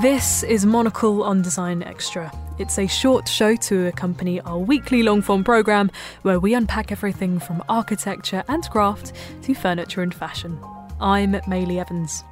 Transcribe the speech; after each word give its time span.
This 0.00 0.42
is 0.42 0.64
Monocle 0.64 1.22
on 1.22 1.42
Design 1.42 1.82
Extra. 1.82 2.32
It's 2.58 2.78
a 2.78 2.86
short 2.86 3.28
show 3.28 3.54
to 3.56 3.88
accompany 3.88 4.40
our 4.40 4.58
weekly 4.58 5.02
long 5.02 5.20
form 5.20 5.44
programme 5.44 5.90
where 6.22 6.40
we 6.40 6.54
unpack 6.54 6.90
everything 6.90 7.38
from 7.38 7.62
architecture 7.68 8.42
and 8.48 8.68
craft 8.70 9.12
to 9.42 9.54
furniture 9.54 10.00
and 10.00 10.14
fashion. 10.14 10.58
I'm 10.98 11.36
Maylie 11.46 11.78
Evans. 11.78 12.24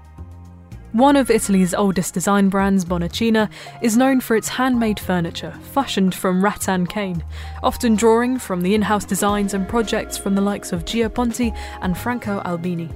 One 0.93 1.17
of 1.17 1.31
Italy's 1.31 1.75
oldest 1.75 2.15
design 2.15 2.49
brands, 2.49 2.87
Bonacina, 2.87 3.51
is 3.83 3.97
known 3.97 4.21
for 4.21 4.37
its 4.37 4.49
handmade 4.49 4.99
furniture, 4.99 5.53
fashioned 5.73 6.15
from 6.15 6.43
rattan 6.43 6.87
cane, 6.87 7.23
often 7.63 7.95
drawing 7.95 8.39
from 8.39 8.63
the 8.63 8.75
in 8.75 8.83
house 8.83 9.05
designs 9.05 9.53
and 9.53 9.69
projects 9.69 10.17
from 10.17 10.35
the 10.35 10.41
likes 10.41 10.73
of 10.73 10.87
Gio 10.87 11.13
Ponti 11.13 11.53
and 11.83 11.97
Franco 11.97 12.41
Albini. 12.41 12.89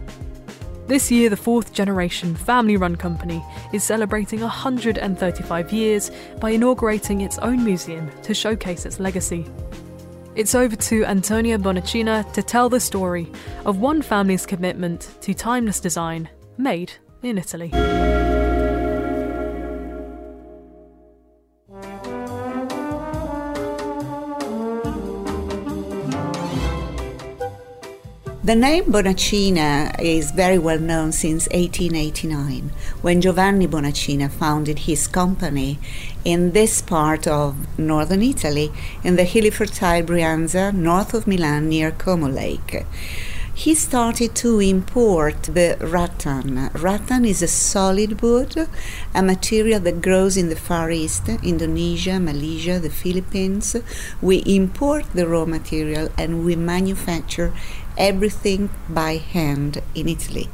This 0.86 1.10
year, 1.10 1.30
the 1.30 1.36
fourth 1.36 1.72
generation 1.72 2.34
family 2.34 2.76
run 2.76 2.96
company 2.96 3.42
is 3.72 3.82
celebrating 3.82 4.40
135 4.40 5.72
years 5.72 6.10
by 6.40 6.50
inaugurating 6.50 7.22
its 7.22 7.38
own 7.38 7.64
museum 7.64 8.10
to 8.22 8.34
showcase 8.34 8.84
its 8.84 9.00
legacy. 9.00 9.46
It's 10.34 10.54
over 10.54 10.76
to 10.76 11.06
Antonia 11.06 11.58
Bonacina 11.58 12.30
to 12.34 12.42
tell 12.42 12.68
the 12.68 12.80
story 12.80 13.32
of 13.64 13.78
one 13.78 14.02
family's 14.02 14.44
commitment 14.44 15.08
to 15.22 15.32
timeless 15.32 15.80
design 15.80 16.28
made 16.58 16.92
in 17.22 17.38
Italy. 17.38 17.70
The 28.44 28.54
name 28.54 28.92
Bonacina 28.92 29.98
is 29.98 30.30
very 30.30 30.58
well 30.58 30.78
known 30.78 31.12
since 31.12 31.48
1889, 31.48 32.72
when 33.00 33.22
Giovanni 33.22 33.66
Bonacina 33.66 34.30
founded 34.30 34.80
his 34.80 35.06
company 35.06 35.78
in 36.26 36.52
this 36.52 36.82
part 36.82 37.26
of 37.26 37.56
northern 37.78 38.22
Italy, 38.22 38.70
in 39.02 39.16
the 39.16 39.24
hilly 39.24 39.48
fertile 39.48 40.02
Brianza, 40.02 40.74
north 40.74 41.14
of 41.14 41.26
Milan, 41.26 41.70
near 41.70 41.90
Como 41.90 42.28
Lake 42.28 42.84
he 43.56 43.72
started 43.72 44.34
to 44.34 44.58
import 44.58 45.44
the 45.44 45.76
rattan. 45.80 46.70
Rattan 46.74 47.24
is 47.24 47.40
a 47.40 47.46
solid 47.46 48.20
wood, 48.20 48.68
a 49.14 49.22
material 49.22 49.78
that 49.78 50.02
grows 50.02 50.36
in 50.36 50.48
the 50.48 50.56
Far 50.56 50.90
East, 50.90 51.28
Indonesia, 51.28 52.18
Malaysia, 52.18 52.80
the 52.80 52.90
Philippines. 52.90 53.76
We 54.20 54.38
import 54.38 55.04
the 55.14 55.28
raw 55.28 55.44
material 55.44 56.08
and 56.18 56.44
we 56.44 56.56
manufacture 56.56 57.52
everything 57.96 58.70
by 58.88 59.16
hand 59.16 59.82
in 59.94 60.08
Italy. 60.08 60.48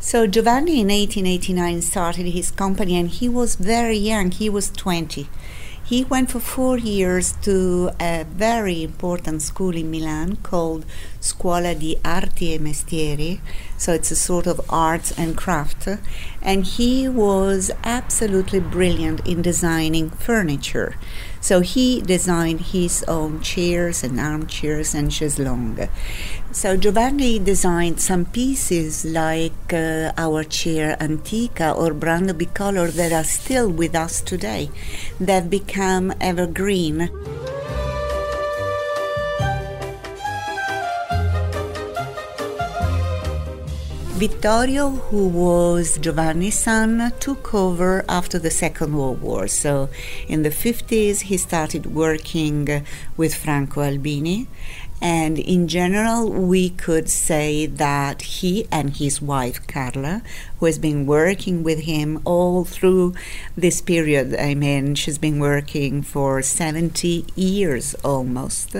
So 0.00 0.26
Giovanni 0.26 0.80
in 0.80 0.88
1889 0.88 1.82
started 1.82 2.26
his 2.26 2.50
company 2.50 2.96
and 2.96 3.08
he 3.08 3.28
was 3.28 3.56
very 3.56 3.96
young, 3.96 4.30
he 4.30 4.48
was 4.50 4.70
20. 4.70 5.28
He 5.84 6.02
went 6.02 6.30
for 6.30 6.40
four 6.40 6.78
years 6.78 7.32
to 7.42 7.90
a 8.00 8.24
very 8.24 8.82
important 8.82 9.42
school 9.42 9.76
in 9.76 9.90
Milan 9.90 10.36
called 10.36 10.86
Scuola 11.20 11.74
di 11.74 11.98
Arti 12.02 12.54
e 12.54 12.58
Mestieri, 12.58 13.40
so 13.76 13.92
it's 13.92 14.10
a 14.10 14.16
sort 14.16 14.46
of 14.46 14.62
arts 14.70 15.12
and 15.18 15.36
craft, 15.36 15.88
and 16.40 16.64
he 16.64 17.06
was 17.06 17.70
absolutely 17.84 18.60
brilliant 18.60 19.26
in 19.26 19.42
designing 19.42 20.08
furniture. 20.08 20.96
So 21.42 21.60
he 21.60 22.00
designed 22.00 22.72
his 22.72 23.04
own 23.06 23.42
chairs 23.42 24.02
and 24.02 24.18
armchairs 24.18 24.94
and 24.94 25.12
chaise 25.12 25.38
longue. 25.38 25.90
So 26.54 26.76
Giovanni 26.76 27.40
designed 27.40 28.00
some 28.00 28.26
pieces 28.26 29.04
like 29.04 29.72
uh, 29.72 30.12
our 30.16 30.44
chair 30.44 30.96
Antica 31.00 31.72
or 31.72 31.90
Brando 31.90 32.32
Bicolor 32.32 32.92
that 32.92 33.12
are 33.12 33.24
still 33.24 33.68
with 33.68 33.96
us 33.96 34.20
today. 34.20 34.70
They've 35.18 35.50
become 35.50 36.14
evergreen. 36.20 37.10
Vittorio, 44.14 44.90
who 44.90 45.26
was 45.26 45.98
Giovanni's 45.98 46.56
son, 46.56 47.12
took 47.18 47.52
over 47.52 48.04
after 48.08 48.38
the 48.38 48.50
Second 48.50 48.96
World 48.96 49.20
War. 49.20 49.48
So 49.48 49.90
in 50.28 50.44
the 50.44 50.50
50s, 50.50 51.22
he 51.22 51.36
started 51.36 51.86
working 51.86 52.86
with 53.16 53.34
Franco 53.34 53.82
Albini 53.82 54.46
and 55.00 55.38
in 55.38 55.68
general, 55.68 56.30
we 56.30 56.70
could 56.70 57.10
say 57.10 57.66
that 57.66 58.22
he 58.22 58.66
and 58.70 58.96
his 58.96 59.20
wife 59.20 59.66
Carla, 59.66 60.22
who 60.58 60.66
has 60.66 60.78
been 60.78 61.06
working 61.06 61.62
with 61.62 61.80
him 61.80 62.20
all 62.24 62.64
through 62.64 63.14
this 63.56 63.80
period, 63.80 64.34
I 64.34 64.54
mean, 64.54 64.94
she's 64.94 65.18
been 65.18 65.38
working 65.38 66.02
for 66.02 66.40
70 66.42 67.26
years 67.34 67.94
almost, 68.04 68.76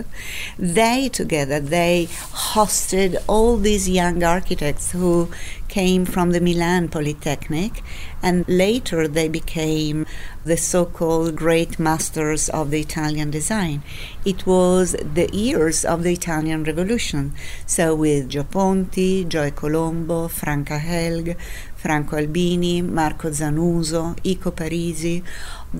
they 0.58 1.08
together, 1.08 1.60
they 1.60 2.06
hosted 2.10 3.22
all 3.26 3.56
these 3.56 3.88
young 3.88 4.22
architects 4.22 4.92
who 4.92 5.28
came 5.74 6.04
from 6.06 6.30
the 6.30 6.40
Milan 6.40 6.86
Polytechnic 6.88 7.82
and 8.22 8.44
later 8.46 9.08
they 9.08 9.28
became 9.28 10.06
the 10.44 10.56
so 10.56 10.84
called 10.84 11.34
great 11.34 11.80
masters 11.80 12.48
of 12.50 12.70
the 12.70 12.80
Italian 12.80 13.32
design. 13.32 13.82
It 14.24 14.46
was 14.46 14.94
the 15.18 15.28
years 15.32 15.84
of 15.84 16.04
the 16.04 16.12
Italian 16.12 16.62
Revolution. 16.62 17.34
So, 17.66 17.92
with 17.92 18.30
Gio 18.30 18.48
Ponti, 18.48 19.24
Joe 19.24 19.50
Colombo, 19.50 20.28
Franca 20.28 20.78
Helg, 20.78 21.36
Franco 21.74 22.18
Albini, 22.18 22.80
Marco 22.80 23.30
Zanuso, 23.30 24.16
Ico 24.22 24.50
Parisi, 24.58 25.24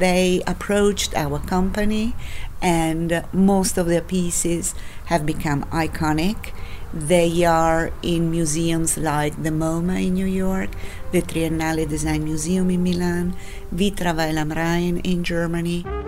they 0.03 0.43
approached 0.45 1.15
our 1.15 1.39
company, 1.39 2.15
and 2.61 3.25
most 3.33 3.79
of 3.79 3.87
their 3.87 4.07
pieces 4.17 4.75
have 5.07 5.25
become 5.25 5.65
iconic 5.67 6.53
they 6.95 7.45
are 7.45 7.91
in 8.03 8.31
museums 8.31 8.97
like 8.97 9.35
the 9.43 9.51
MoMA 9.51 10.07
in 10.07 10.15
New 10.15 10.31
York, 10.31 10.71
the 11.11 11.23
Triennale 11.23 11.89
Design 11.89 12.23
Museum 12.23 12.71
in 12.71 12.85
Milan, 12.85 13.35
Vitra 13.75 14.15
Weil 14.15 14.39
am 14.39 14.53
Rhein 14.53 14.99
in 14.99 15.25
Germany. 15.25 16.04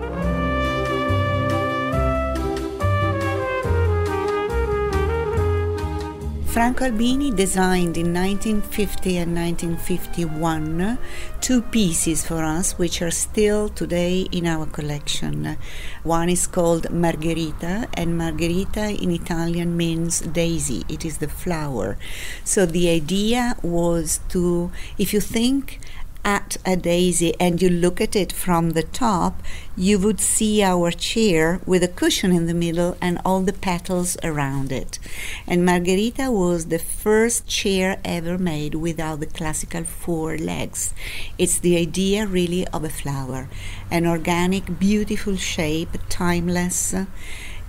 Franco 6.56 6.86
Albini 6.86 7.30
designed 7.30 7.98
in 7.98 8.14
1950 8.14 9.18
and 9.18 9.36
1951 9.36 10.96
two 11.42 11.60
pieces 11.60 12.26
for 12.26 12.42
us 12.42 12.78
which 12.78 13.02
are 13.02 13.10
still 13.10 13.68
today 13.68 14.22
in 14.32 14.46
our 14.46 14.64
collection. 14.64 15.58
One 16.02 16.30
is 16.30 16.46
called 16.46 16.90
Margherita, 16.90 17.88
and 17.92 18.16
Margherita 18.16 18.88
in 18.88 19.10
Italian 19.10 19.76
means 19.76 20.20
daisy, 20.20 20.82
it 20.88 21.04
is 21.04 21.18
the 21.18 21.28
flower. 21.28 21.98
So 22.42 22.64
the 22.64 22.88
idea 22.88 23.56
was 23.60 24.20
to, 24.30 24.72
if 24.96 25.12
you 25.12 25.20
think 25.20 25.78
at 26.26 26.56
a 26.66 26.76
daisy 26.76 27.32
and 27.38 27.62
you 27.62 27.70
look 27.70 28.00
at 28.00 28.16
it 28.16 28.32
from 28.32 28.70
the 28.70 28.82
top, 28.82 29.40
you 29.76 29.96
would 29.96 30.20
see 30.20 30.60
our 30.60 30.90
chair 30.90 31.60
with 31.64 31.84
a 31.84 31.88
cushion 31.88 32.32
in 32.32 32.46
the 32.46 32.54
middle 32.54 32.96
and 33.00 33.20
all 33.24 33.42
the 33.42 33.52
petals 33.52 34.16
around 34.24 34.72
it. 34.72 34.98
And 35.46 35.64
Margherita 35.64 36.32
was 36.32 36.66
the 36.66 36.80
first 36.80 37.46
chair 37.46 38.00
ever 38.04 38.36
made 38.36 38.74
without 38.74 39.20
the 39.20 39.26
classical 39.26 39.84
four 39.84 40.36
legs. 40.36 40.92
It's 41.38 41.60
the 41.60 41.76
idea 41.76 42.26
really 42.26 42.66
of 42.68 42.82
a 42.82 42.88
flower, 42.88 43.48
an 43.88 44.04
organic, 44.04 44.80
beautiful 44.80 45.36
shape, 45.36 45.96
timeless 46.08 46.92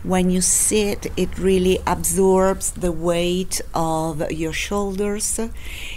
when 0.03 0.29
you 0.29 0.41
sit, 0.41 1.07
it 1.17 1.37
really 1.37 1.79
absorbs 1.85 2.71
the 2.71 2.91
weight 2.91 3.61
of 3.73 4.31
your 4.31 4.53
shoulders. 4.53 5.39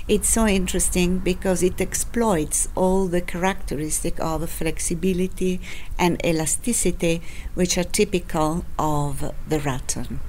It's 0.09 0.29
so 0.29 0.47
interesting 0.47 1.19
because 1.19 1.63
it 1.63 1.81
exploits 1.81 2.69
all 2.75 3.07
the 3.07 3.21
characteristic 3.21 4.19
of 4.19 4.49
flexibility 4.51 5.61
and 5.99 6.25
elasticity 6.25 7.23
which 7.55 7.77
are 7.79 7.85
typical 7.85 8.65
of 8.79 9.33
the 9.49 9.61
rattan. 9.61 10.21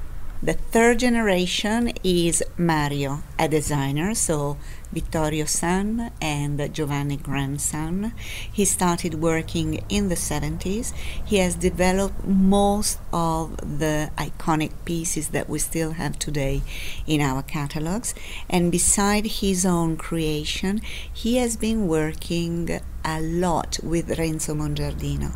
The 0.43 0.53
third 0.53 0.99
generation 0.99 1.93
is 2.03 2.43
Mario, 2.57 3.21
a 3.37 3.47
designer, 3.47 4.15
so 4.15 4.57
Vittorio's 4.93 5.51
son 5.51 6.11
and 6.21 6.73
Giovanni 6.73 7.17
grandson. 7.17 8.13
He 8.51 8.65
started 8.65 9.15
working 9.15 9.83
in 9.89 10.09
the 10.09 10.15
70s. 10.15 10.93
He 11.25 11.37
has 11.37 11.55
developed 11.55 12.25
most 12.25 12.99
of 13.13 13.57
the 13.79 14.11
iconic 14.17 14.71
pieces 14.85 15.29
that 15.29 15.49
we 15.49 15.59
still 15.59 15.91
have 15.91 16.19
today 16.19 16.61
in 17.07 17.21
our 17.21 17.41
catalogs. 17.41 18.13
And 18.49 18.71
beside 18.71 19.25
his 19.25 19.65
own 19.65 19.97
creation, 19.97 20.81
he 21.11 21.37
has 21.37 21.55
been 21.55 21.87
working 21.87 22.81
a 23.03 23.19
lot 23.19 23.79
with 23.81 24.17
Renzo 24.19 24.53
Mongiardino. 24.53 25.35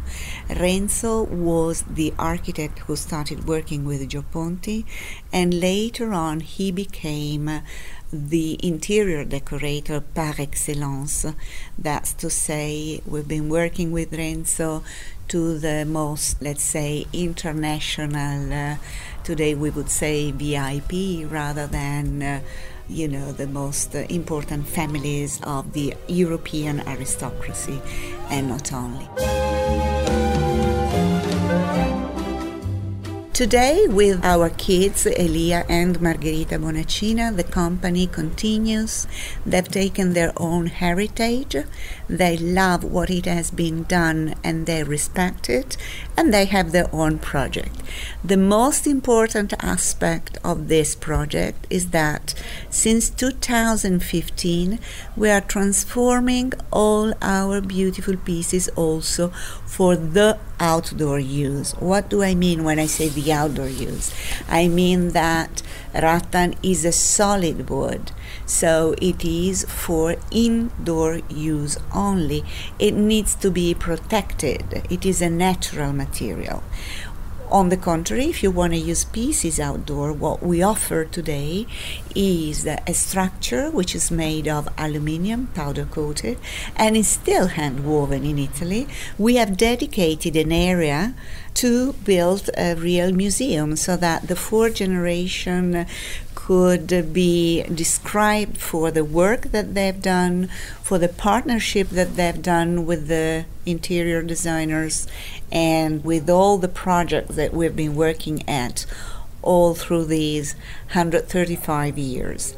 Renzo 0.60 1.24
was 1.24 1.84
the 1.90 2.14
architect 2.20 2.80
who 2.80 2.96
started 2.96 3.48
working 3.48 3.86
with 3.86 4.08
Gio 4.10 4.24
Ponti, 4.32 4.86
and 5.34 5.54
later 5.54 6.14
on 6.14 6.42
he 6.42 6.72
became 6.72 7.62
the 8.30 8.58
interior 8.66 9.24
decorator 9.26 10.02
par 10.02 10.36
excellence. 10.40 11.26
That's 11.78 12.14
to 12.14 12.30
say, 12.30 13.02
we've 13.06 13.28
been 13.28 13.50
working 13.50 13.92
with 13.92 14.14
Renzo 14.14 14.84
to 15.28 15.58
the 15.58 15.86
most, 15.86 16.42
let's 16.42 16.64
say, 16.64 17.06
international, 17.12 18.54
uh, 18.54 18.76
today 19.24 19.56
we 19.56 19.70
would 19.70 19.90
say 19.90 20.32
VIP 20.32 21.30
rather 21.32 21.68
than. 21.68 22.22
Uh, 22.22 22.40
you 22.88 23.08
know, 23.08 23.32
the 23.32 23.48
most 23.48 23.96
important 23.96 24.68
families 24.68 25.42
of 25.42 25.74
the 25.74 25.96
European 26.08 26.82
aristocracy, 26.88 27.82
and 28.30 28.48
not 28.48 28.72
only. 28.72 29.35
Today, 33.36 33.86
with 33.90 34.24
our 34.24 34.50
kids, 34.50 35.06
Elia 35.06 35.66
and 35.68 36.00
Margherita 36.00 36.58
Bonacina, 36.58 37.36
the 37.36 37.44
company 37.44 38.08
continues. 38.08 39.08
They've 39.46 39.68
taken 39.68 40.14
their 40.14 40.32
own 40.38 40.68
heritage. 40.68 41.58
They 42.08 42.38
love 42.38 42.86
what 42.86 43.10
it 43.10 43.26
has 43.26 43.52
been 43.52 43.84
done 43.84 44.36
and 44.42 44.66
they 44.66 44.84
respect 44.84 45.50
it, 45.50 45.76
and 46.16 46.34
they 46.34 46.46
have 46.46 46.72
their 46.72 46.88
own 46.96 47.20
project. 47.20 47.76
The 48.24 48.38
most 48.38 48.88
important 48.88 49.52
aspect 49.60 50.38
of 50.42 50.70
this 50.70 50.96
project 50.96 51.68
is 51.70 51.90
that 51.90 52.34
since 52.70 53.10
2015, 53.10 54.80
we 55.18 55.30
are 55.30 55.42
transforming 55.42 56.54
all 56.72 57.14
our 57.22 57.60
beautiful 57.60 58.16
pieces 58.16 58.70
also 58.78 59.28
for 59.66 59.98
the 59.98 60.38
outdoor 60.60 61.20
use. 61.20 61.74
What 61.74 62.10
do 62.10 62.24
I 62.24 62.36
mean 62.36 62.64
when 62.64 62.80
I 62.80 62.86
say 62.86 63.10
the 63.10 63.32
outdoor 63.32 63.68
use? 63.68 64.14
I 64.48 64.68
mean 64.68 65.10
that 65.10 65.62
rattan 65.94 66.56
is 66.62 66.86
a 66.86 66.92
solid 66.92 67.70
wood, 67.70 68.12
so 68.46 68.96
it 69.02 69.24
is 69.24 69.66
for 69.66 70.16
indoor 70.32 71.22
use 71.30 71.78
only. 71.94 72.44
It 72.80 72.94
needs 72.94 73.36
to 73.36 73.52
be 73.52 73.74
protected, 73.74 74.84
it 74.90 75.06
is 75.06 75.22
a 75.22 75.30
natural 75.30 75.94
material. 75.94 76.64
On 77.52 77.70
the 77.70 77.78
contrary, 77.78 78.26
if 78.26 78.42
you 78.42 78.50
want 78.50 78.74
to 78.74 78.80
use 78.80 79.06
pieces 79.06 79.60
outdoor, 79.60 80.12
what 80.12 80.42
we 80.42 80.64
offer 80.64 81.06
today 81.06 81.68
is 82.16 82.66
a 82.66 82.94
structure 82.94 83.70
which 83.70 83.94
is 83.94 84.10
made 84.10 84.48
of 84.48 84.68
aluminium 84.80 85.48
powder 85.54 85.86
coated 85.86 86.40
and 86.76 86.98
is 86.98 87.08
still 87.08 87.48
hand 87.48 87.86
woven 87.86 88.26
in 88.26 88.40
Italy. 88.40 88.88
We 89.20 89.36
have 89.36 89.58
dedicated 89.58 90.36
an 90.36 90.52
area 90.52 91.14
to 91.56 91.94
build 91.94 92.50
a 92.58 92.76
real 92.76 93.12
museum 93.12 93.76
so 93.76 93.98
that 93.98 94.28
the 94.28 94.36
fourth 94.36 94.76
generation 94.76 95.86
could 96.36 97.12
be 97.12 97.64
described 97.64 98.58
for 98.58 98.92
the 98.92 99.04
work 99.04 99.46
that 99.46 99.74
they've 99.74 100.02
done, 100.02 100.48
for 100.84 101.00
the 101.00 101.10
partnership 101.10 101.90
that 101.90 102.16
they've 102.16 102.42
done 102.42 102.86
with 102.86 103.08
the 103.08 103.46
interior 103.66 104.22
designers, 104.22 105.08
and 105.52 106.04
with 106.04 106.30
all 106.30 106.58
the 106.60 106.68
projects 106.68 107.36
that 107.36 107.52
we've 107.52 107.76
been 107.76 107.96
working 107.96 108.48
at 108.48 108.86
all 109.42 109.74
through 109.74 110.06
these 110.06 110.54
135 110.94 111.98
years. 111.98 112.56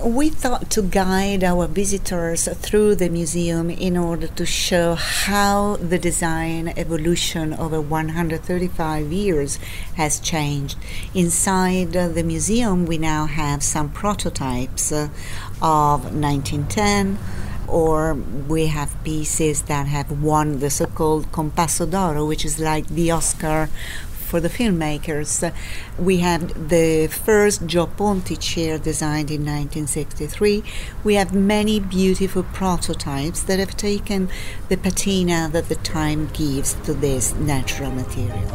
We 0.00 0.30
thought 0.30 0.70
to 0.70 0.82
guide 0.82 1.44
our 1.44 1.66
visitors 1.66 2.48
through 2.48 2.96
the 2.96 3.10
museum 3.10 3.68
in 3.68 3.96
order 3.98 4.26
to 4.26 4.46
show 4.46 4.94
how 4.94 5.76
the 5.76 5.98
design 5.98 6.72
evolution 6.78 7.52
over 7.52 7.78
135 7.78 9.12
years 9.12 9.58
has 9.96 10.18
changed. 10.18 10.78
Inside 11.14 11.92
the 11.92 12.22
museum, 12.24 12.86
we 12.86 12.96
now 12.96 13.26
have 13.26 13.62
some 13.62 13.90
prototypes 13.90 14.90
of 14.92 15.10
1910 15.60 17.18
or 17.68 18.14
we 18.14 18.66
have 18.66 18.96
pieces 19.04 19.62
that 19.62 19.86
have 19.86 20.22
won 20.22 20.58
the 20.60 20.70
so-called 20.70 21.30
Compasso 21.32 21.86
d'Oro, 21.86 22.26
which 22.26 22.44
is 22.44 22.58
like 22.58 22.86
the 22.88 23.10
Oscar 23.10 23.68
for 24.32 24.40
the 24.40 24.48
filmmakers. 24.48 25.52
We 25.98 26.16
have 26.28 26.70
the 26.70 27.06
first 27.08 27.66
Gio 27.66 27.86
Ponti 27.98 28.36
chair 28.36 28.78
designed 28.78 29.30
in 29.30 29.42
1963. 29.42 30.64
We 31.04 31.16
have 31.16 31.34
many 31.34 31.78
beautiful 31.80 32.42
prototypes 32.44 33.42
that 33.42 33.58
have 33.58 33.76
taken 33.76 34.30
the 34.70 34.78
patina 34.78 35.50
that 35.52 35.68
the 35.68 35.74
time 35.74 36.30
gives 36.32 36.72
to 36.86 36.94
this 36.94 37.34
natural 37.34 37.90
material. 37.90 38.48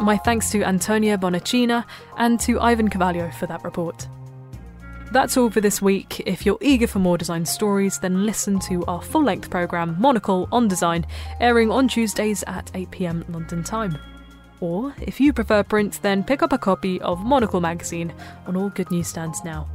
My 0.00 0.18
thanks 0.18 0.50
to 0.50 0.62
Antonia 0.64 1.16
Bonacina 1.16 1.86
and 2.18 2.38
to 2.40 2.60
Ivan 2.60 2.90
Carvalho 2.90 3.30
for 3.30 3.46
that 3.46 3.64
report. 3.64 4.06
That's 5.12 5.36
all 5.36 5.50
for 5.50 5.60
this 5.60 5.82
week. 5.82 6.22
If 6.24 6.46
you're 6.46 6.58
eager 6.60 6.86
for 6.86 7.00
more 7.00 7.18
design 7.18 7.44
stories, 7.44 7.98
then 7.98 8.24
listen 8.24 8.60
to 8.60 8.84
our 8.86 9.02
full 9.02 9.24
length 9.24 9.50
programme, 9.50 9.96
Monocle 9.98 10.48
on 10.52 10.68
Design, 10.68 11.04
airing 11.40 11.70
on 11.70 11.88
Tuesdays 11.88 12.44
at 12.46 12.66
8pm 12.66 13.28
London 13.32 13.64
time. 13.64 13.98
Or, 14.60 14.94
if 15.00 15.20
you 15.20 15.32
prefer 15.32 15.64
print, 15.64 15.98
then 16.02 16.22
pick 16.22 16.42
up 16.42 16.52
a 16.52 16.58
copy 16.58 17.00
of 17.00 17.24
Monocle 17.24 17.60
magazine 17.60 18.12
on 18.46 18.56
all 18.56 18.68
good 18.68 18.90
newsstands 18.92 19.42
now. 19.44 19.68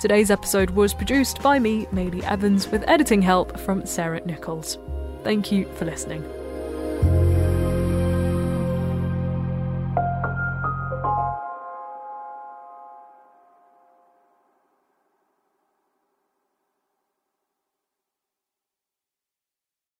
Today's 0.00 0.30
episode 0.30 0.70
was 0.70 0.94
produced 0.94 1.40
by 1.40 1.58
me, 1.58 1.86
Maylie 1.92 2.24
Evans, 2.24 2.68
with 2.68 2.88
editing 2.88 3.22
help 3.22 3.60
from 3.60 3.86
Sarah 3.86 4.24
Nichols. 4.24 4.78
Thank 5.22 5.52
you 5.52 5.66
for 5.74 5.84
listening. 5.84 6.24